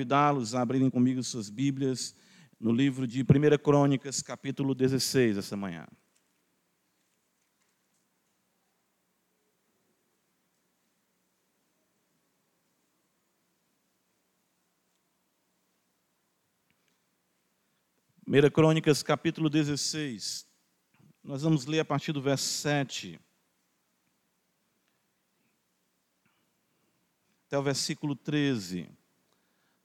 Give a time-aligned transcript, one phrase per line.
[0.00, 2.14] convidá-los a abrirem comigo suas Bíblias
[2.58, 3.26] no livro de 1
[3.62, 5.86] Crônicas, capítulo 16, essa manhã.
[18.22, 20.48] Primeira Crônicas, capítulo 16.
[21.22, 23.20] Nós vamos ler a partir do verso 7
[27.46, 28.99] até o versículo 13.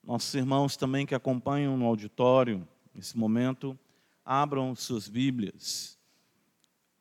[0.05, 3.77] Nossos irmãos também que acompanham no auditório, nesse momento,
[4.23, 5.97] abram suas Bíblias.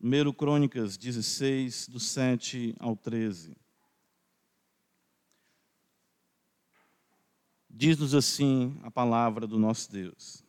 [0.01, 3.55] 1 Crônicas 16, do 7 ao 13.
[7.69, 10.43] Diz-nos assim a palavra do nosso Deus.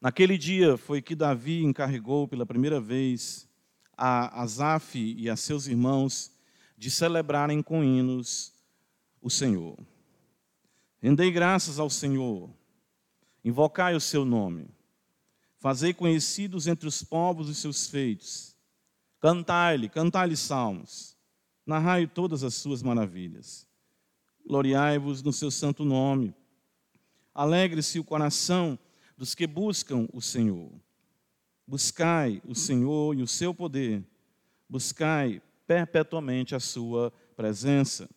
[0.00, 3.46] Naquele dia foi que Davi encarregou pela primeira vez
[3.94, 6.32] a Asaf e a seus irmãos
[6.78, 8.54] de celebrarem com hinos
[9.20, 9.91] o Senhor.
[11.02, 12.48] Rendei graças ao Senhor,
[13.44, 14.68] invocai o seu nome,
[15.58, 18.56] fazei conhecidos entre os povos os seus feitos,
[19.18, 21.16] cantai-lhe, cantai-lhe salmos,
[21.66, 23.66] narrai todas as suas maravilhas,
[24.46, 26.32] gloriai-vos no seu santo nome,
[27.34, 28.78] alegre-se o coração
[29.18, 30.70] dos que buscam o Senhor.
[31.66, 34.04] Buscai o Senhor e o seu poder,
[34.68, 38.08] buscai perpetuamente a sua presença.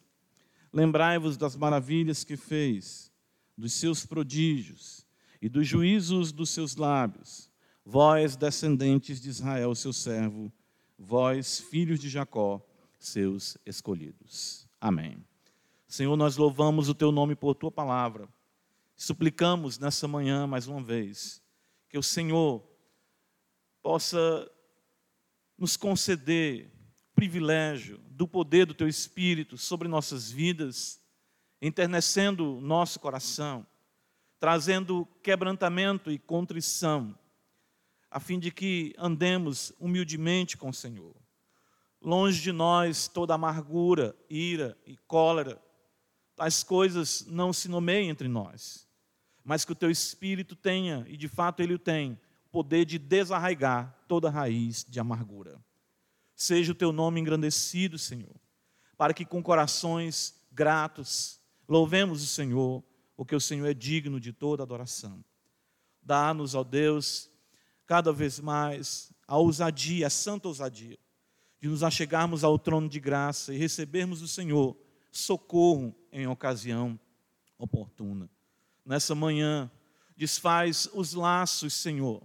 [0.75, 3.09] Lembrai-vos das maravilhas que fez,
[3.57, 5.07] dos seus prodígios
[5.41, 7.49] e dos juízos dos seus lábios,
[7.85, 10.51] vós, descendentes de Israel, seu servo,
[10.99, 12.61] vós, filhos de Jacó,
[12.99, 14.67] seus escolhidos.
[14.81, 15.23] Amém.
[15.87, 18.27] Senhor, nós louvamos o teu nome por tua palavra.
[18.97, 21.41] Suplicamos nessa manhã, mais uma vez,
[21.87, 22.61] que o Senhor
[23.81, 24.51] possa
[25.57, 26.69] nos conceder
[27.15, 30.99] privilégio do poder do Teu Espírito sobre nossas vidas,
[31.61, 33.65] enternecendo nosso coração,
[34.39, 37.17] trazendo quebrantamento e contrição,
[38.11, 41.15] a fim de que andemos humildemente com o Senhor.
[42.01, 45.59] Longe de nós toda amargura, ira e cólera,
[46.35, 48.87] tais coisas não se nomeiem entre nós,
[49.43, 52.99] mas que o Teu Espírito tenha, e de fato Ele o tem, o poder de
[52.99, 55.59] desarraigar toda raiz de amargura.
[56.35, 58.35] Seja o teu nome engrandecido, Senhor,
[58.97, 62.83] para que com corações gratos louvemos o Senhor,
[63.15, 65.23] porque o Senhor é digno de toda adoração.
[66.01, 67.31] Dá-nos, ó Deus,
[67.87, 70.99] cada vez mais a ousadia, a santa ousadia,
[71.61, 74.77] de nos achegarmos ao trono de graça e recebermos do Senhor
[75.11, 76.99] socorro em ocasião
[77.57, 78.29] oportuna.
[78.85, 79.71] Nessa manhã,
[80.15, 82.21] desfaz os laços, Senhor,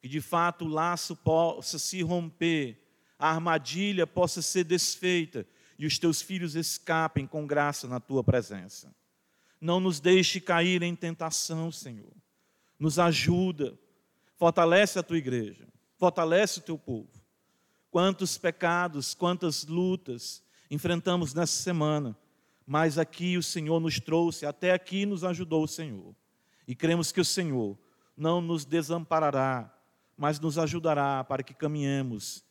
[0.00, 2.79] que de fato o laço possa se romper
[3.20, 5.46] a armadilha possa ser desfeita
[5.78, 8.94] e os teus filhos escapem com graça na tua presença.
[9.60, 12.12] Não nos deixe cair em tentação, Senhor.
[12.78, 13.78] Nos ajuda,
[14.36, 17.10] fortalece a tua igreja, fortalece o teu povo.
[17.90, 22.16] Quantos pecados, quantas lutas enfrentamos nessa semana,
[22.66, 26.14] mas aqui o Senhor nos trouxe, até aqui nos ajudou o Senhor.
[26.66, 27.78] E cremos que o Senhor
[28.16, 29.76] não nos desamparará,
[30.16, 32.48] mas nos ajudará para que caminhemos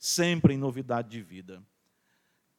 [0.00, 1.62] sempre em novidade de vida.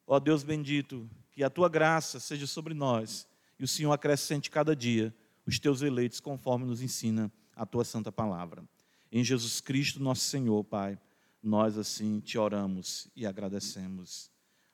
[0.06, 4.76] Ó Deus bendito, que a tua graça seja sobre nós e o Senhor acrescente cada
[4.76, 5.14] dia
[5.46, 8.64] os teus eleitos conforme nos ensina a tua santa palavra.
[9.12, 11.00] Em Jesus Cristo, nosso Senhor, Pai,
[11.42, 14.30] nós assim te oramos e agradecemos.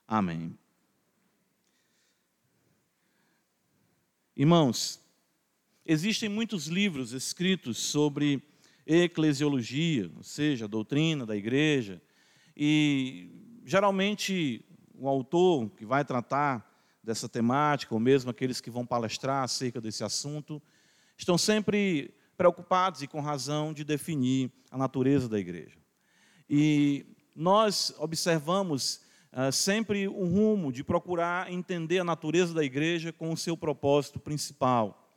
[0.05, 0.57] Amém.
[4.35, 4.99] Irmãos,
[5.85, 8.43] existem muitos livros escritos sobre
[8.85, 12.01] eclesiologia, ou seja, a doutrina da igreja,
[12.59, 13.29] e
[13.63, 16.67] geralmente o autor que vai tratar
[17.03, 20.59] dessa temática, ou mesmo aqueles que vão palestrar acerca desse assunto,
[21.15, 25.77] estão sempre preocupados e com razão de definir a natureza da igreja.
[26.49, 29.01] E nós observamos
[29.31, 34.19] uh, sempre o rumo de procurar entender a natureza da igreja com o seu propósito
[34.19, 35.15] principal.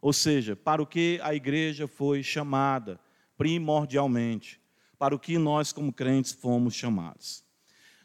[0.00, 3.00] Ou seja, para o que a igreja foi chamada
[3.36, 4.61] primordialmente
[5.02, 7.42] para o que nós, como crentes, fomos chamados.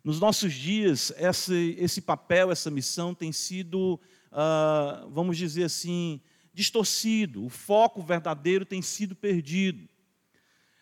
[0.04, 4.00] Nos nossos dias, esse, esse papel, essa missão tem sido,
[4.32, 6.20] uh, vamos dizer assim,
[6.56, 9.88] distorcido, o foco verdadeiro tem sido perdido.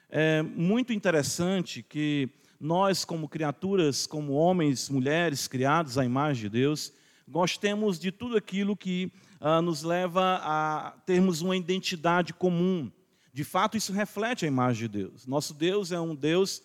[0.10, 2.30] É muito interessante que
[2.62, 6.94] nós, como criaturas, como homens, mulheres criados à imagem de Deus,
[7.28, 12.90] gostemos de tudo aquilo que uh, nos leva a termos uma identidade comum,
[13.36, 15.26] de fato, isso reflete a imagem de Deus.
[15.28, 16.62] Nosso Deus é um Deus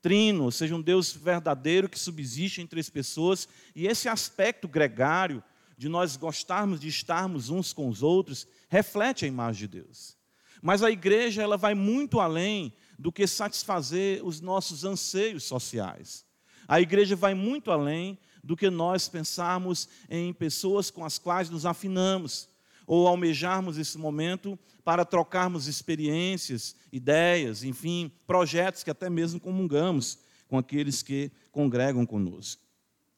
[0.00, 5.42] trino, ou seja, um Deus verdadeiro que subsiste entre as pessoas, e esse aspecto gregário
[5.76, 10.16] de nós gostarmos de estarmos uns com os outros, reflete a imagem de Deus.
[10.62, 16.24] Mas a igreja ela vai muito além do que satisfazer os nossos anseios sociais.
[16.68, 21.66] A igreja vai muito além do que nós pensarmos em pessoas com as quais nos
[21.66, 22.48] afinamos,
[22.94, 30.58] ou almejarmos esse momento para trocarmos experiências, ideias, enfim, projetos que até mesmo comungamos com
[30.58, 32.60] aqueles que congregam conosco.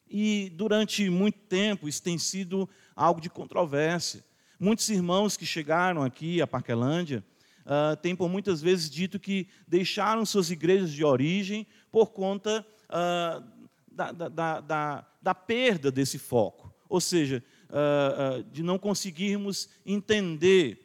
[0.09, 4.25] E durante muito tempo isso tem sido algo de controvérsia.
[4.61, 7.25] Muitos irmãos que chegaram aqui a Parquelândia
[7.67, 13.45] uh, têm por muitas vezes dito que deixaram suas igrejas de origem por conta uh,
[13.91, 16.73] da, da, da, da, perda desse foco.
[16.89, 17.43] Ou seja,
[17.75, 20.81] uh, de não conseguirmos entender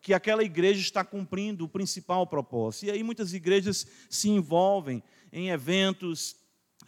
[0.00, 2.86] que aquela igreja está cumprindo o principal propósito.
[2.86, 5.00] E aí muitas igrejas se envolvem
[5.32, 6.34] em eventos,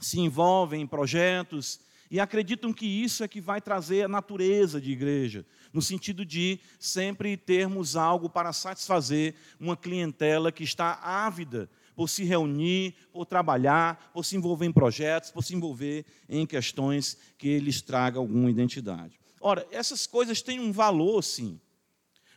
[0.01, 1.79] se envolvem em projetos,
[2.11, 6.59] e acreditam que isso é que vai trazer a natureza de igreja, no sentido de
[6.79, 14.11] sempre termos algo para satisfazer uma clientela que está ávida por se reunir, por trabalhar,
[14.15, 19.21] por se envolver em projetos, por se envolver em questões que lhes tragam alguma identidade.
[19.39, 21.61] Ora, essas coisas têm um valor, sim,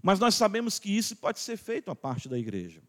[0.03, 2.81] mas nós sabemos que isso pode ser feito a parte da igreja.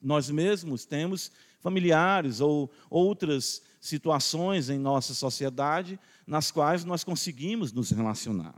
[0.00, 7.90] Nós mesmos temos familiares ou outras situações em nossa sociedade nas quais nós conseguimos nos
[7.90, 8.54] relacionar.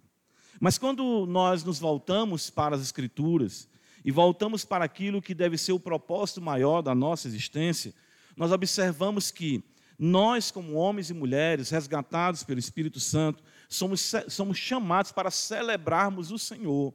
[0.60, 3.66] Mas quando nós nos voltamos para as Escrituras
[4.04, 7.94] e voltamos para aquilo que deve ser o propósito maior da nossa existência,
[8.36, 9.64] nós observamos que
[9.98, 16.38] nós, como homens e mulheres resgatados pelo Espírito Santo, somos, somos chamados para celebrarmos o
[16.38, 16.92] Senhor,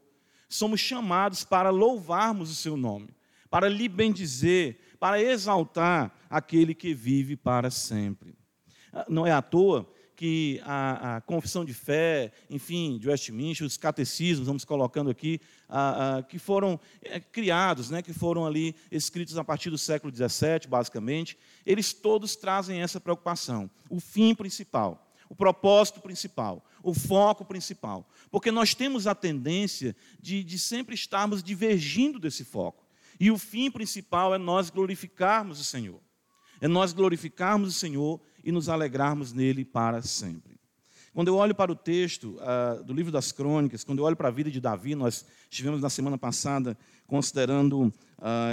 [0.48, 3.10] somos chamados para louvarmos o Seu nome,
[3.50, 8.36] para lhe bendizer, para exaltar aquele que vive para sempre.
[8.92, 13.78] Ah, não é à toa que a, a, confissão de fé, enfim, de Westminster, os
[13.78, 15.40] catecismos, vamos colocando aqui,
[15.70, 20.14] a, a, que foram é, criados, né, que foram ali escritos a partir do século
[20.14, 23.72] XVII, basicamente, eles todos trazem essa preocupação.
[23.90, 28.06] O fim principal, o propósito principal, o foco principal.
[28.30, 32.86] Porque nós temos a tendência de, de sempre estarmos divergindo desse foco.
[33.18, 36.02] E o fim principal é nós glorificarmos o Senhor.
[36.62, 40.60] É nós glorificarmos o Senhor e nos alegrarmos nele para sempre.
[41.14, 44.28] Quando eu olho para o texto uh, do livro das crônicas, quando eu olho para
[44.28, 46.78] a vida de Davi, nós estivemos na semana passada
[47.08, 47.94] considerando uh,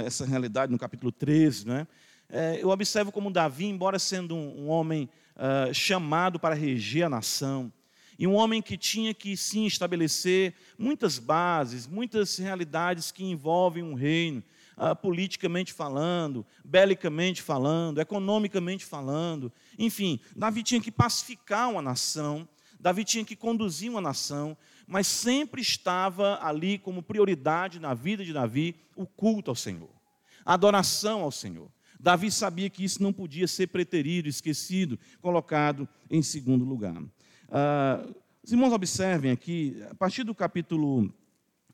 [0.05, 1.87] essa realidade no capítulo 13, né?
[2.29, 7.09] É, eu observo como Davi, embora sendo um, um homem uh, chamado para reger a
[7.09, 7.71] nação,
[8.19, 13.93] e um homem que tinha que sim estabelecer muitas bases, muitas realidades que envolvem um
[13.93, 14.43] reino,
[14.77, 19.51] ah, politicamente falando, belicamente falando, economicamente falando.
[19.77, 22.47] Enfim, Davi tinha que pacificar uma nação,
[22.79, 28.31] Davi tinha que conduzir uma nação, mas sempre estava ali como prioridade na vida de
[28.31, 29.89] Davi o culto ao Senhor,
[30.45, 31.71] a adoração ao Senhor.
[31.99, 37.01] Davi sabia que isso não podia ser preterido, esquecido, colocado em segundo lugar.
[37.49, 38.05] Ah,
[38.43, 41.13] os irmãos observem aqui, a partir do capítulo,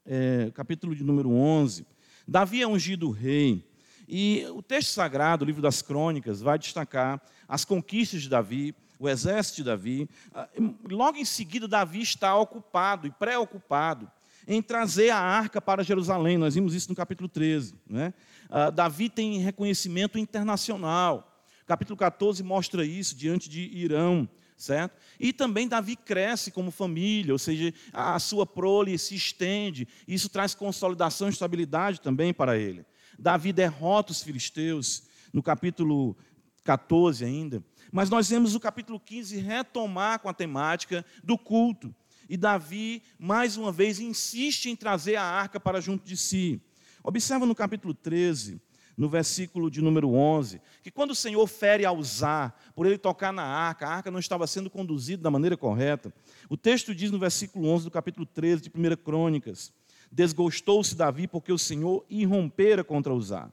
[0.05, 1.85] é, capítulo de número 11,
[2.27, 3.67] Davi é ungido rei.
[4.07, 9.09] E o texto sagrado, o livro das crônicas, vai destacar as conquistas de Davi, o
[9.09, 10.09] exército de Davi.
[10.33, 10.47] Ah,
[10.89, 14.11] logo em seguida, Davi está ocupado e preocupado
[14.47, 16.37] em trazer a arca para Jerusalém.
[16.37, 17.75] Nós vimos isso no capítulo 13.
[17.87, 18.13] Né?
[18.49, 21.41] Uh, Davi tem reconhecimento internacional.
[21.65, 24.99] Capítulo 14 mostra isso diante de Irão certo?
[25.19, 30.53] E também Davi cresce como família, ou seja, a sua prole se estende, isso traz
[30.55, 32.85] consolidação e estabilidade também para ele.
[33.17, 36.15] Davi derrota os filisteus, no capítulo
[36.63, 41.93] 14 ainda, mas nós vemos o capítulo 15 retomar com a temática do culto.
[42.29, 46.61] E Davi, mais uma vez, insiste em trazer a arca para junto de si.
[47.03, 48.61] Observa no capítulo 13,
[48.97, 53.33] no versículo de número 11, que quando o Senhor fere a usar, por ele tocar
[53.33, 56.13] na arca, a arca não estava sendo conduzida da maneira correta.
[56.49, 59.73] O texto diz no versículo 11 do capítulo 13 de 1 Crônicas:
[60.11, 63.51] Desgostou-se Davi porque o Senhor irrompera contra Uzá.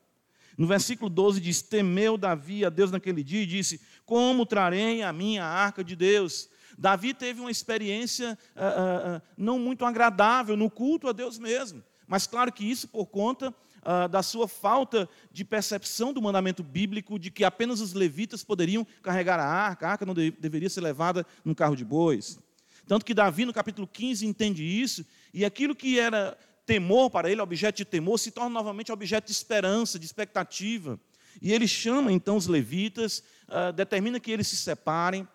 [0.59, 5.13] No versículo 12 diz: Temeu Davi a Deus naquele dia e disse: Como trarei a
[5.13, 6.51] minha arca de Deus?
[6.77, 11.83] Davi teve uma experiência uh, uh, uh, não muito agradável no culto a Deus mesmo.
[12.07, 17.19] Mas claro que isso por conta ah, da sua falta de percepção do mandamento bíblico
[17.19, 20.83] de que apenas os levitas poderiam carregar a arca, a arca não de, deveria ser
[20.83, 22.39] levada num carro de bois.
[22.87, 27.41] Tanto que Davi, no capítulo 15, entende isso, e aquilo que era temor para ele,
[27.41, 31.01] objeto de temor, se torna novamente objeto de esperança, de expectativa.
[31.41, 35.27] E ele chama então os levitas, uh, determina que eles se separem,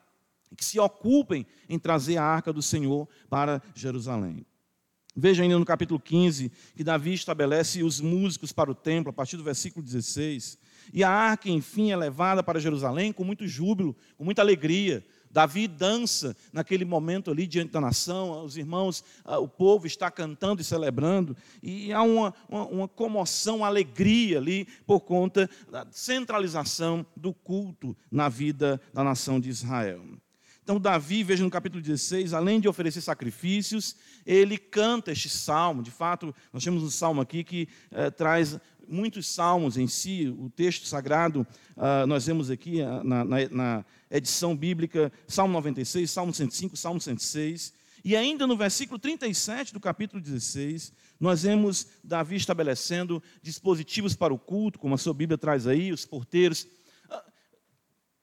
[0.55, 4.45] que se ocupem em trazer a arca do Senhor para Jerusalém.
[5.15, 9.37] Veja ainda no capítulo 15 que Davi estabelece os músicos para o templo, a partir
[9.37, 10.57] do versículo 16.
[10.93, 15.05] E a arca, enfim, é levada para Jerusalém com muito júbilo, com muita alegria.
[15.31, 20.65] Davi dança naquele momento ali diante da nação, os irmãos, o povo está cantando e
[20.65, 27.33] celebrando, e há uma, uma, uma comoção, uma alegria ali por conta da centralização do
[27.33, 30.01] culto na vida da nação de Israel.
[30.65, 33.95] Então, Davi, veja no capítulo 16, além de oferecer sacrifícios,
[34.25, 35.83] ele canta este salmo.
[35.83, 40.49] De fato, nós temos um salmo aqui que eh, traz muitos salmos em si, o
[40.49, 41.45] texto sagrado,
[41.77, 46.99] uh, nós vemos aqui uh, na, na, na, edição bíblica, Salmo 96, Salmo 105, Salmo
[46.99, 47.71] 106.
[48.03, 54.39] E ainda no versículo 37 do capítulo 16, nós vemos Davi estabelecendo dispositivos para o
[54.39, 56.67] culto, como a sua Bíblia traz aí, os porteiros.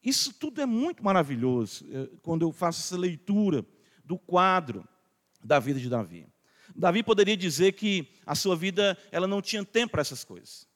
[0.05, 3.65] Isso tudo é muito maravilhoso eh, quando eu faço essa leitura
[4.05, 4.87] do quadro
[5.43, 6.27] da vida de Davi.
[6.75, 10.67] Davi poderia dizer que a sua vida ela não tinha tempo para essas coisas.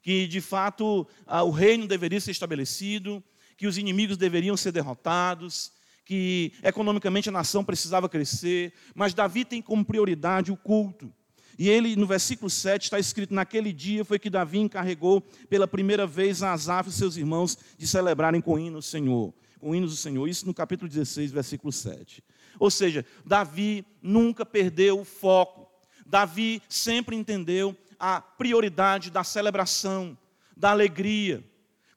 [0.00, 3.22] Que, de fato, o reino deveria ser estabelecido,
[3.56, 5.72] que os inimigos deveriam ser derrotados,
[6.04, 11.12] que economicamente a nação precisava crescer, mas Davi tem como prioridade o culto.
[11.58, 16.06] E ele, no versículo 7, está escrito: Naquele dia foi que Davi encarregou pela primeira
[16.06, 19.34] vez a Asaf e seus irmãos de celebrarem com hinos o Senhor.
[19.60, 20.26] Com hinos do Senhor.
[20.28, 22.22] Isso no capítulo 16, versículo 7.
[22.58, 25.70] Ou seja, Davi nunca perdeu o foco.
[26.06, 30.16] Davi sempre entendeu a prioridade da celebração,
[30.56, 31.44] da alegria.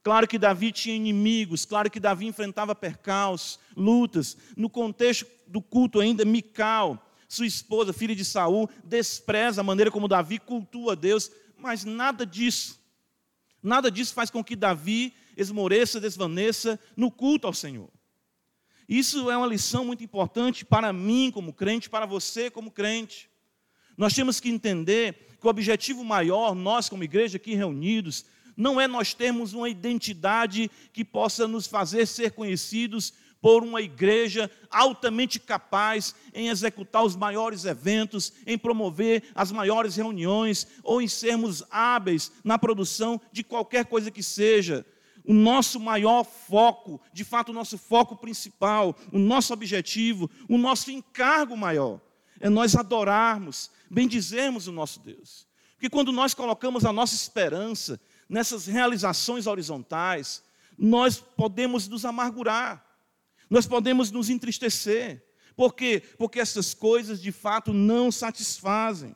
[0.03, 4.37] Claro que Davi tinha inimigos, claro que Davi enfrentava percalços, lutas.
[4.55, 10.07] No contexto do culto ainda, Mical, sua esposa, filha de Saul, despreza a maneira como
[10.07, 12.79] Davi cultua Deus, mas nada disso.
[13.61, 17.89] Nada disso faz com que Davi esmoreça, desvaneça no culto ao Senhor.
[18.87, 23.29] Isso é uma lição muito importante para mim como crente, para você como crente.
[23.97, 28.25] Nós temos que entender que o objetivo maior, nós como igreja aqui reunidos,
[28.55, 33.13] não é nós termos uma identidade que possa nos fazer ser conhecidos
[33.45, 40.65] por uma igreja altamente capaz em executar os maiores eventos, em promover as maiores reuniões,
[40.81, 44.83] ou em sermos hábeis na produção de qualquer coisa que seja
[45.23, 50.89] o nosso maior foco, de fato, o nosso foco principal, o nosso objetivo, o nosso
[50.89, 52.01] encargo maior,
[52.39, 55.45] é nós adorarmos, bendizermos o nosso Deus.
[55.73, 60.41] Porque quando nós colocamos a nossa esperança nessas realizações horizontais,
[60.75, 62.84] nós podemos nos amargurar,
[63.49, 65.23] nós podemos nos entristecer.
[65.55, 66.01] Por quê?
[66.17, 69.15] Porque essas coisas de fato não satisfazem.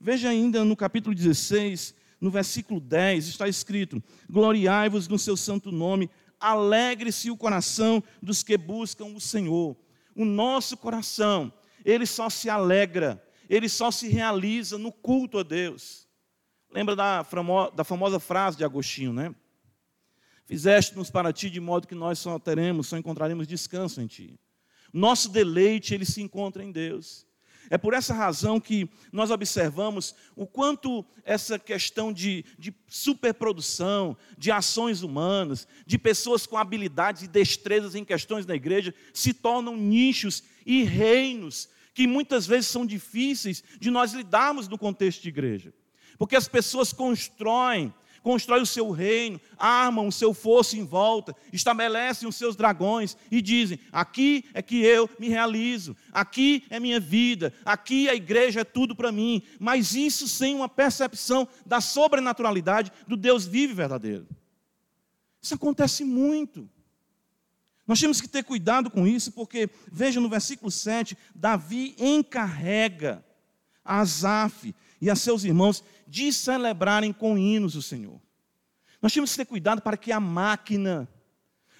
[0.00, 6.08] Veja ainda no capítulo 16, no versículo 10 está escrito: Gloriai-vos no seu santo nome,
[6.38, 9.76] alegre-se o coração dos que buscam o Senhor.
[10.14, 11.52] O nosso coração,
[11.84, 16.06] ele só se alegra, ele só se realiza no culto a Deus.
[16.70, 17.24] Lembra da,
[17.84, 19.34] famosa frase de Agostinho, né?
[20.52, 24.38] Fizeste-nos para ti de modo que nós só teremos, só encontraremos descanso em ti.
[24.92, 27.26] Nosso deleite, ele se encontra em Deus.
[27.70, 34.52] É por essa razão que nós observamos o quanto essa questão de, de superprodução, de
[34.52, 40.42] ações humanas, de pessoas com habilidades e destrezas em questões da igreja, se tornam nichos
[40.66, 45.72] e reinos que muitas vezes são difíceis de nós lidarmos no contexto de igreja.
[46.18, 47.90] Porque as pessoas constroem
[48.22, 53.42] constrói o seu reino, armam o seu fosso em volta, estabelecem os seus dragões e
[53.42, 58.64] dizem: aqui é que eu me realizo, aqui é minha vida, aqui a igreja é
[58.64, 59.42] tudo para mim.
[59.58, 64.26] Mas isso sem uma percepção da sobrenaturalidade do Deus vivo e verdadeiro.
[65.40, 66.68] Isso acontece muito.
[67.86, 73.24] Nós temos que ter cuidado com isso, porque, veja no versículo 7, Davi encarrega
[73.84, 78.20] Asaf e a seus irmãos de celebrarem com hinos o Senhor.
[79.02, 81.08] Nós temos que ter cuidado para que a máquina,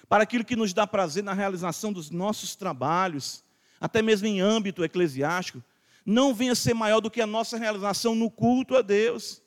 [0.09, 3.41] para aquilo que nos dá prazer na realização dos nossos trabalhos,
[3.79, 5.63] até mesmo em âmbito eclesiástico,
[6.05, 9.41] não venha ser maior do que a nossa realização no culto a Deus.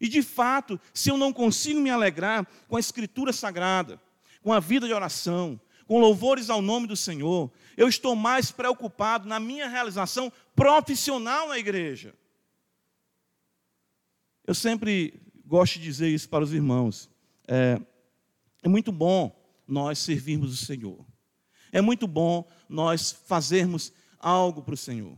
[0.00, 4.00] E de fato, se eu não consigo me alegrar com a Escritura Sagrada,
[4.42, 9.28] com a vida de oração, com louvores ao nome do Senhor, eu estou mais preocupado
[9.28, 12.12] na minha realização profissional na igreja.
[14.50, 15.14] Eu sempre
[15.46, 17.08] gosto de dizer isso para os irmãos.
[17.46, 17.80] É,
[18.64, 19.32] é muito bom
[19.64, 21.06] nós servirmos o Senhor.
[21.70, 25.16] É muito bom nós fazermos algo para o Senhor.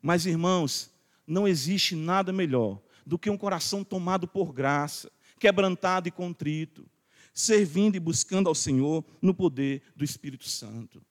[0.00, 0.88] Mas, irmãos,
[1.26, 6.88] não existe nada melhor do que um coração tomado por graça, quebrantado e contrito,
[7.34, 11.02] servindo e buscando ao Senhor no poder do Espírito Santo.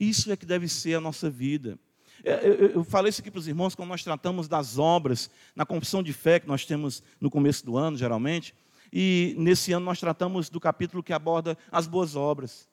[0.00, 1.78] Isso é que deve ser a nossa vida.
[2.24, 6.12] Eu falei isso aqui para os irmãos quando nós tratamos das obras na confissão de
[6.12, 8.54] fé que nós temos no começo do ano, geralmente.
[8.92, 12.68] E nesse ano nós tratamos do capítulo que aborda as boas obras.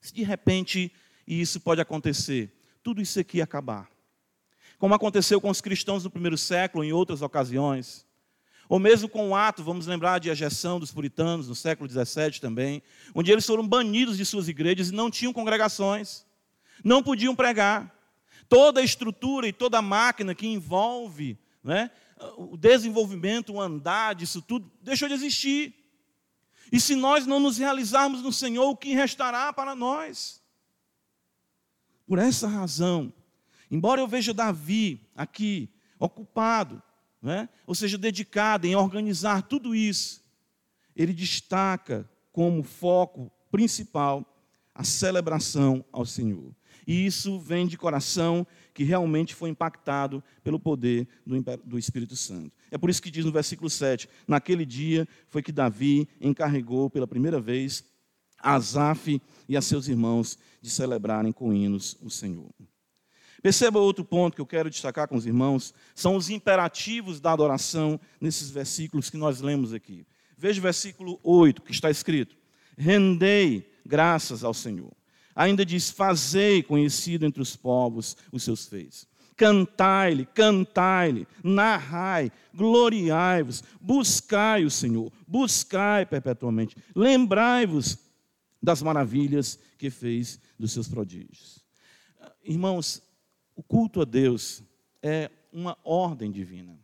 [0.00, 0.92] Se de repente
[1.26, 2.52] isso pode acontecer,
[2.82, 3.88] tudo isso aqui acabar.
[4.78, 8.04] Como aconteceu com os cristãos no primeiro século, em outras ocasiões.
[8.68, 12.82] Ou mesmo com o ato, vamos lembrar de ejeção dos puritanos no século XVII também,
[13.14, 16.26] onde eles foram banidos de suas igrejas e não tinham congregações,
[16.84, 17.95] não podiam pregar.
[18.48, 21.90] Toda a estrutura e toda a máquina que envolve né,
[22.36, 25.74] o desenvolvimento, o andar disso tudo, deixou de existir.
[26.70, 30.42] E se nós não nos realizarmos no Senhor, o que restará para nós?
[32.06, 33.12] Por essa razão,
[33.70, 36.82] embora eu veja Davi aqui ocupado,
[37.20, 40.24] né, ou seja, dedicado em organizar tudo isso,
[40.94, 44.24] ele destaca como foco principal
[44.74, 46.54] a celebração ao Senhor.
[46.86, 51.08] E isso vem de coração que realmente foi impactado pelo poder
[51.64, 52.52] do Espírito Santo.
[52.70, 57.06] É por isso que diz no versículo 7: Naquele dia foi que Davi encarregou pela
[57.06, 57.84] primeira vez
[58.38, 62.50] Asaf e a seus irmãos de celebrarem com hinos o Senhor.
[63.42, 67.98] Perceba outro ponto que eu quero destacar com os irmãos: são os imperativos da adoração
[68.20, 70.06] nesses versículos que nós lemos aqui.
[70.38, 72.36] Veja o versículo 8 que está escrito:
[72.78, 74.92] Rendei graças ao Senhor
[75.36, 79.06] Ainda diz: Fazei conhecido entre os povos os seus feitos.
[79.36, 87.98] Cantai-lhe, cantai-lhe, narrai, gloriai-vos, buscai o Senhor, buscai perpetuamente, lembrai-vos
[88.62, 91.62] das maravilhas que fez dos seus prodígios.
[92.42, 93.02] Irmãos,
[93.54, 94.62] o culto a Deus
[95.02, 96.78] é uma ordem divina.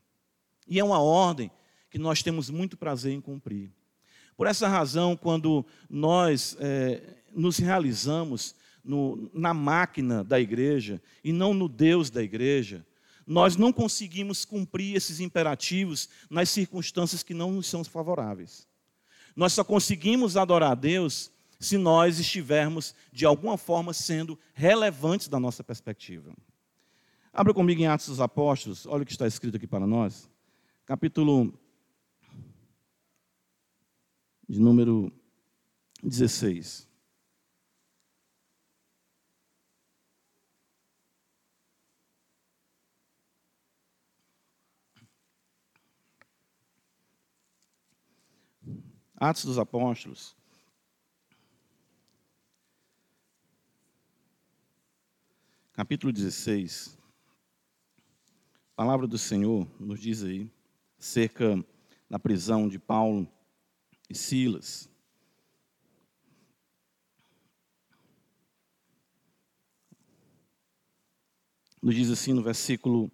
[0.68, 1.50] E é uma ordem
[1.90, 3.71] que nós temos muito prazer em cumprir.
[4.37, 7.02] Por essa razão, quando nós é,
[7.34, 12.84] nos realizamos no, na máquina da igreja e não no Deus da igreja,
[13.26, 18.66] nós não conseguimos cumprir esses imperativos nas circunstâncias que não nos são favoráveis.
[19.34, 25.38] Nós só conseguimos adorar a Deus se nós estivermos, de alguma forma, sendo relevantes da
[25.38, 26.34] nossa perspectiva.
[27.32, 30.28] Abra comigo em Atos dos Apóstolos, olha o que está escrito aqui para nós.
[30.84, 31.54] Capítulo
[34.49, 35.10] de número
[36.02, 36.92] 16.
[49.25, 50.37] Atos dos Apóstolos.
[55.73, 56.99] Capítulo 16.
[58.73, 60.50] A palavra do Senhor nos diz aí,
[60.99, 61.65] cerca
[62.11, 63.32] da prisão de Paulo
[64.11, 64.91] e Silas.
[71.80, 73.08] Nos diz assim no versículo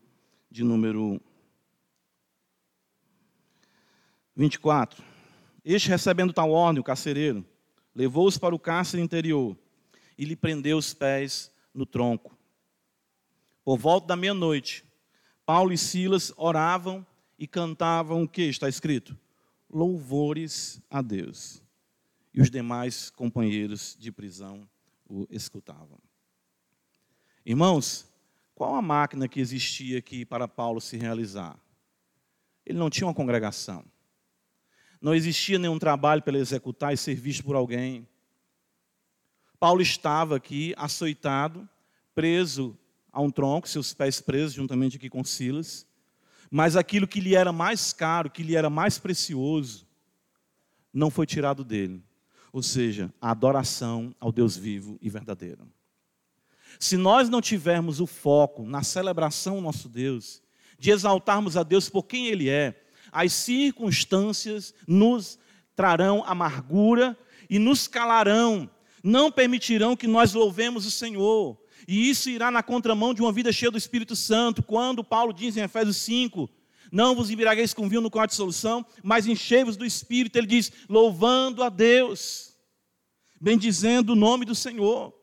[0.51, 1.21] de número
[4.35, 5.18] 24.
[5.65, 7.45] Este, recebendo tal ordem, o carcereiro,
[7.95, 9.57] levou-os para o cárcere interior
[10.17, 12.37] e lhe prendeu os pés no tronco.
[13.65, 14.85] Por volta da meia-noite,
[15.45, 17.07] Paulo e Silas oravam
[17.39, 19.17] e cantavam o que está escrito?
[19.71, 21.63] Louvores a Deus.
[22.33, 24.69] E os demais companheiros de prisão
[25.09, 25.99] o escutavam.
[27.45, 28.07] Irmãos,
[28.55, 31.59] qual a máquina que existia aqui para Paulo se realizar?
[32.67, 33.85] Ele não tinha uma congregação.
[35.01, 38.07] Não existia nenhum trabalho para ele executar e ser visto por alguém.
[39.61, 41.69] Paulo estava aqui açoitado,
[42.15, 42.77] preso
[43.13, 45.87] a um tronco, seus pés presos juntamente aqui com Silas.
[46.51, 49.87] Mas aquilo que lhe era mais caro, que lhe era mais precioso,
[50.93, 52.03] não foi tirado dele.
[52.53, 55.69] Ou seja, a adoração ao Deus vivo e verdadeiro.
[56.79, 60.43] Se nós não tivermos o foco na celebração ao nosso Deus,
[60.79, 62.81] de exaltarmos a Deus por quem Ele é,
[63.13, 65.39] as circunstâncias nos
[65.75, 67.17] trarão amargura
[67.49, 68.69] e nos calarão,
[69.03, 71.59] não permitirão que nós louvemos o Senhor.
[71.87, 75.57] E isso irá na contramão de uma vida cheia do Espírito Santo, quando Paulo diz
[75.57, 76.51] em Efésios 5:
[76.93, 80.37] Não vos embriagueis com vinho no qual há dissolução, mas enchei-vos do Espírito.
[80.37, 82.55] Ele diz: louvando a Deus,
[83.41, 85.15] bendizendo o nome do Senhor.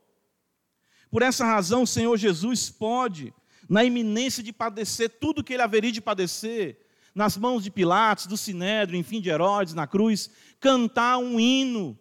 [1.12, 3.34] Por essa razão, o Senhor Jesus pode,
[3.69, 6.85] na iminência de padecer tudo que ele haveria de padecer,
[7.15, 11.97] nas mãos de Pilatos, do Sinédrio, enfim, de Herodes, na cruz, cantar um hino,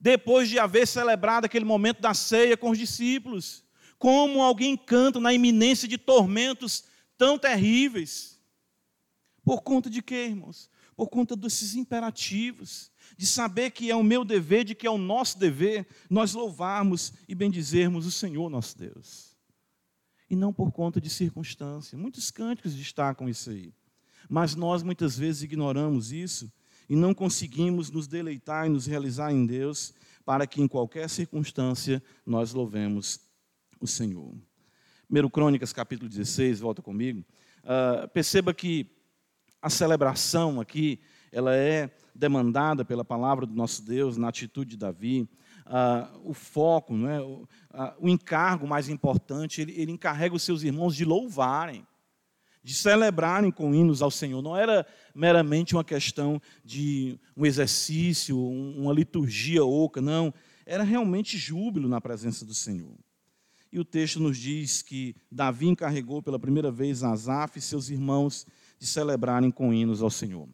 [0.00, 3.62] depois de haver celebrado aquele momento da ceia com os discípulos.
[3.98, 6.84] Como alguém canta na iminência de tormentos
[7.16, 8.40] tão terríveis.
[9.44, 10.70] Por conta de quê, irmãos?
[10.96, 14.98] por conta desses imperativos, de saber que é o meu dever, de que é o
[14.98, 19.33] nosso dever, nós louvarmos e bendizermos o Senhor nosso Deus.
[20.34, 21.96] E não por conta de circunstância.
[21.96, 23.72] Muitos cânticos destacam isso aí.
[24.28, 26.52] Mas nós muitas vezes ignoramos isso
[26.88, 29.94] e não conseguimos nos deleitar e nos realizar em Deus
[30.24, 33.20] para que em qualquer circunstância nós louvemos
[33.78, 34.34] o Senhor.
[35.08, 37.24] 1 Crônicas, capítulo 16, volta comigo.
[37.62, 38.90] Uh, perceba que
[39.62, 40.98] a celebração aqui,
[41.30, 45.28] ela é demandada pela palavra do nosso Deus, na atitude de Davi.
[45.66, 47.20] Uh, o foco, não é?
[47.20, 51.86] o, uh, o encargo mais importante, ele, ele encarrega os seus irmãos de louvarem,
[52.62, 54.42] de celebrarem com hinos ao Senhor.
[54.42, 60.32] Não era meramente uma questão de um exercício, uma liturgia oca, não.
[60.66, 62.94] Era realmente júbilo na presença do Senhor.
[63.74, 68.46] E o texto nos diz que Davi encarregou pela primeira vez Asaf e seus irmãos
[68.78, 70.48] de celebrarem com hinos ao Senhor.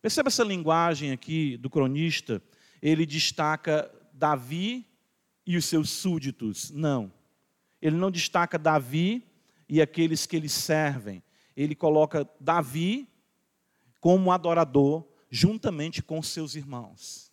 [0.00, 2.42] Perceba essa linguagem aqui do cronista,
[2.80, 3.88] ele destaca
[4.22, 4.86] Davi
[5.44, 6.70] e os seus súditos.
[6.70, 7.12] Não.
[7.80, 9.26] Ele não destaca Davi
[9.68, 11.20] e aqueles que lhe servem.
[11.56, 13.08] Ele coloca Davi
[13.98, 17.32] como adorador juntamente com seus irmãos.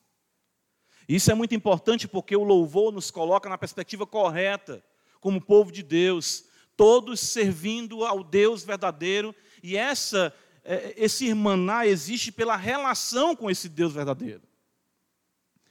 [1.08, 4.84] Isso é muito importante porque o louvor nos coloca na perspectiva correta,
[5.22, 12.32] como povo de Deus, todos servindo ao Deus verdadeiro e essa, é, esse irmanar existe
[12.32, 14.49] pela relação com esse Deus verdadeiro.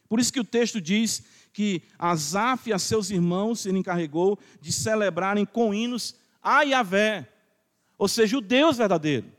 [0.09, 4.73] Por isso que o texto diz que Asaf e a seus irmãos ele encarregou de
[4.73, 7.29] celebrarem com hinos a Yahvé,
[7.99, 9.31] ou seja, o Deus verdadeiro.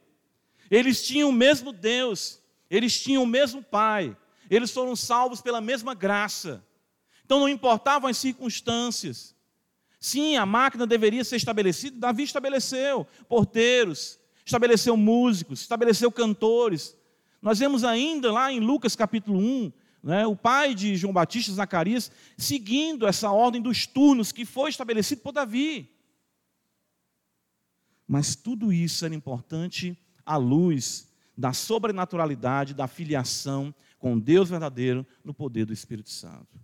[0.70, 4.16] Eles tinham o mesmo Deus, eles tinham o mesmo Pai,
[4.50, 6.64] eles foram salvos pela mesma graça.
[7.26, 9.36] Então não importavam as circunstâncias.
[10.00, 16.96] Sim, a máquina deveria ser estabelecida, Davi estabeleceu porteiros, estabeleceu músicos, estabeleceu cantores.
[17.42, 22.12] Nós vemos ainda lá em Lucas capítulo 1, né, o pai de João Batista, Zacarias,
[22.38, 25.90] seguindo essa ordem dos turnos que foi estabelecido por Davi.
[28.08, 31.08] Mas tudo isso era importante à luz
[31.38, 36.60] da sobrenaturalidade, da filiação com Deus verdadeiro no poder do Espírito Santo.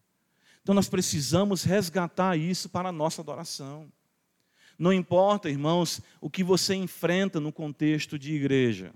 [0.61, 3.91] Então nós precisamos resgatar isso para a nossa adoração.
[4.79, 8.93] Não importa, irmãos, o que você enfrenta no contexto de igreja.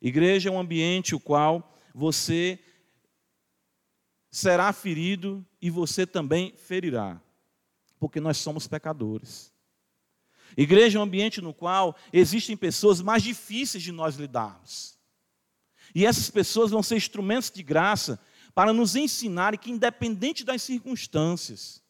[0.00, 2.58] Igreja é um ambiente o qual você
[4.30, 7.20] será ferido e você também ferirá,
[7.98, 9.52] porque nós somos pecadores.
[10.56, 14.98] Igreja é um ambiente no qual existem pessoas mais difíceis de nós lidarmos.
[15.94, 18.20] E essas pessoas vão ser instrumentos de graça
[18.54, 21.82] para nos ensinar que, independente das circunstâncias,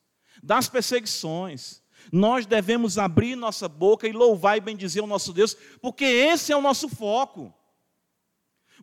[0.42, 6.04] das perseguições, nós devemos abrir nossa boca e louvar e bendizer o nosso Deus, porque
[6.04, 7.52] esse é o nosso foco.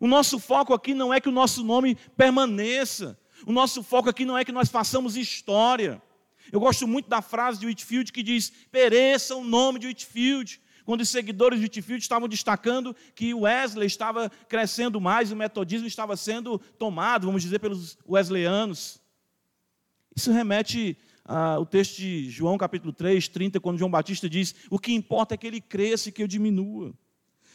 [0.00, 4.24] O nosso foco aqui não é que o nosso nome permaneça, o nosso foco aqui
[4.24, 6.02] não é que nós façamos história.
[6.50, 10.60] Eu gosto muito da frase de Whitfield que diz: pereça o nome de Whitfield.
[10.84, 16.16] Quando os seguidores de Whitfield estavam destacando que Wesley estava crescendo mais, o metodismo estava
[16.16, 18.98] sendo tomado, vamos dizer, pelos wesleyanos.
[20.16, 20.96] Isso remete
[21.26, 25.34] ah, o texto de João capítulo 3, 30, quando João Batista diz: O que importa
[25.34, 26.94] é que ele cresça e que eu diminua.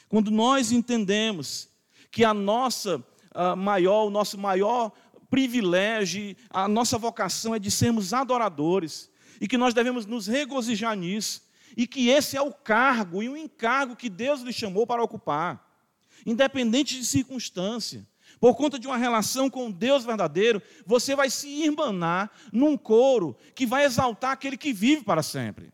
[0.08, 1.69] Quando nós entendemos
[2.12, 4.91] que a nossa ah, maior, o nosso maior
[5.34, 9.10] privilégio, a nossa vocação é de sermos adoradores,
[9.41, 11.41] e que nós devemos nos regozijar nisso,
[11.76, 15.67] e que esse é o cargo e o encargo que Deus lhe chamou para ocupar,
[16.24, 18.08] independente de circunstância
[18.39, 23.65] por conta de uma relação com Deus verdadeiro, você vai se irmanar num coro que
[23.65, 25.74] vai exaltar aquele que vive para sempre.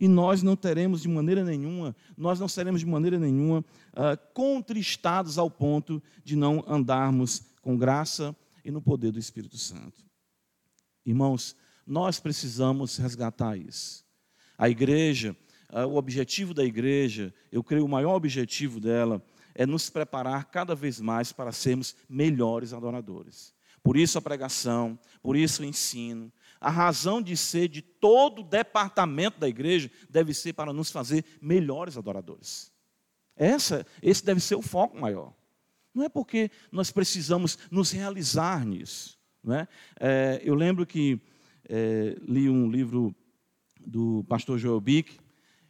[0.00, 5.36] E nós não teremos de maneira nenhuma, nós não seremos de maneira nenhuma uh, contristados
[5.36, 10.04] ao ponto de não andarmos com graça e no poder do Espírito Santo.
[11.04, 14.04] Irmãos, nós precisamos resgatar isso.
[14.56, 15.36] A igreja,
[15.72, 19.22] uh, o objetivo da igreja, eu creio o maior objetivo dela
[19.54, 23.54] é nos preparar cada vez mais para sermos melhores adoradores.
[23.82, 26.32] Por isso a pregação, por isso o ensino.
[26.60, 31.24] A razão de ser de todo o departamento da igreja deve ser para nos fazer
[31.40, 32.70] melhores adoradores.
[33.34, 35.34] Essa, esse deve ser o foco maior.
[35.94, 39.18] Não é porque nós precisamos nos realizar nisso.
[39.42, 39.68] Não é?
[39.98, 41.20] é eu lembro que
[41.68, 43.14] é, li um livro
[43.80, 45.18] do pastor Joel Bick,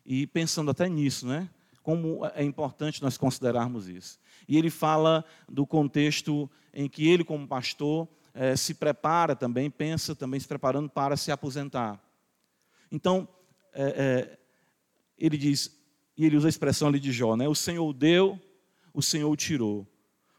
[0.04, 1.48] e pensando até nisso, né?
[1.82, 4.18] como é importante nós considerarmos isso.
[4.46, 10.14] E ele fala do contexto em que ele, como pastor, é, se prepara também, pensa
[10.14, 12.00] também se preparando para se aposentar.
[12.92, 13.28] Então,
[13.72, 14.38] é, é,
[15.18, 15.76] ele diz,
[16.16, 17.48] e ele usa a expressão ali de Jó, né?
[17.48, 18.38] O Senhor deu,
[18.92, 19.86] o Senhor tirou.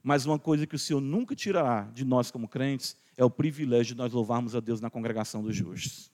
[0.03, 3.93] Mas uma coisa que o Senhor nunca tirará de nós como crentes é o privilégio
[3.93, 6.11] de nós louvarmos a Deus na congregação dos justos.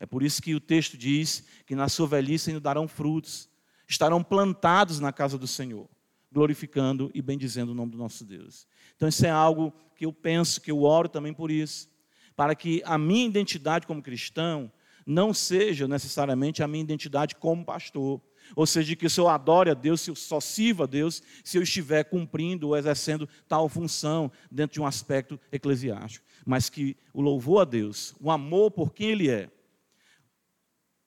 [0.00, 3.48] É por isso que o texto diz que na sua velhice ainda darão frutos,
[3.86, 5.88] estarão plantados na casa do Senhor,
[6.30, 8.66] glorificando e bendizendo o nome do nosso Deus.
[8.96, 11.88] Então, isso é algo que eu penso, que eu oro também por isso,
[12.36, 14.70] para que a minha identidade como cristão
[15.04, 18.20] não seja necessariamente a minha identidade como pastor.
[18.54, 21.58] Ou seja, que se eu adore a Deus, se eu só sirva a Deus, se
[21.58, 26.24] eu estiver cumprindo ou exercendo tal função dentro de um aspecto eclesiástico.
[26.44, 29.50] Mas que o louvor a Deus, o amor por quem Ele é,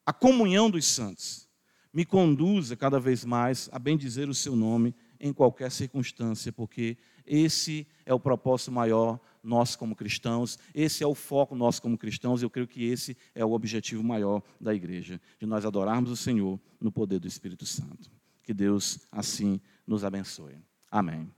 [0.06, 1.47] a comunhão dos santos,
[1.93, 7.88] me conduza cada vez mais a bendizer o seu nome em qualquer circunstância, porque esse
[8.06, 12.49] é o propósito maior nosso como cristãos, esse é o foco nosso como cristãos, eu
[12.49, 16.91] creio que esse é o objetivo maior da igreja, de nós adorarmos o Senhor no
[16.91, 18.12] poder do Espírito Santo.
[18.43, 20.58] Que Deus assim nos abençoe.
[20.89, 21.32] Amém.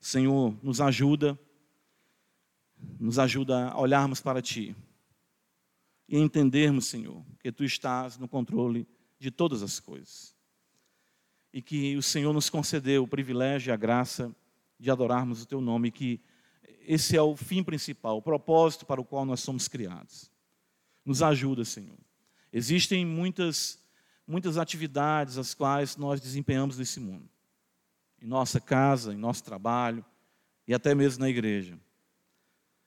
[0.00, 1.38] Senhor, nos ajuda,
[2.98, 4.74] nos ajuda a olharmos para Ti
[6.08, 8.86] e entendermos, Senhor, que Tu estás no controle
[9.18, 10.34] de todas as coisas.
[11.52, 14.34] E que o Senhor nos concedeu o privilégio e a graça
[14.78, 16.20] de adorarmos o Teu nome, que
[16.86, 20.30] esse é o fim principal, o propósito para o qual nós somos criados.
[21.04, 21.98] Nos ajuda, Senhor.
[22.52, 23.78] Existem muitas,
[24.26, 27.28] muitas atividades as quais nós desempenhamos nesse mundo,
[28.20, 30.04] em nossa casa, em nosso trabalho
[30.66, 31.78] e até mesmo na igreja.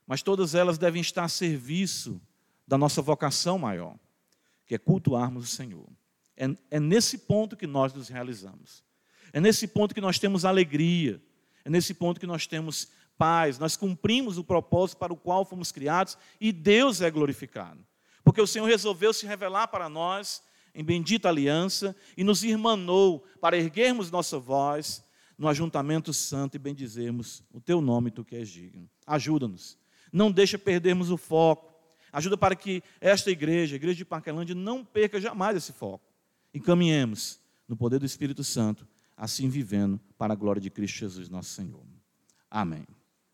[0.05, 2.21] Mas todas elas devem estar a serviço
[2.67, 3.97] da nossa vocação maior,
[4.65, 5.87] que é cultuarmos o Senhor.
[6.37, 8.83] É, é nesse ponto que nós nos realizamos.
[9.33, 11.21] É nesse ponto que nós temos alegria.
[11.63, 15.71] É nesse ponto que nós temos paz, nós cumprimos o propósito para o qual fomos
[15.71, 17.85] criados e Deus é glorificado.
[18.23, 23.57] Porque o Senhor resolveu se revelar para nós em bendita aliança e nos irmanou para
[23.57, 25.03] erguermos nossa voz
[25.37, 28.89] no ajuntamento santo e bendizermos o teu nome, tu que és digno.
[29.05, 29.77] Ajuda-nos.
[30.11, 31.73] Não deixa perdermos o foco.
[32.11, 36.05] Ajuda para que esta igreja, a igreja de Parquelândia, não perca jamais esse foco.
[36.53, 41.29] E caminhemos no poder do Espírito Santo, assim vivendo para a glória de Cristo Jesus,
[41.29, 41.83] nosso Senhor.
[42.49, 42.85] Amém.